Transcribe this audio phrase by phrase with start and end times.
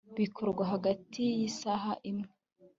[0.19, 2.29] bikorwa hagati yisaha imwe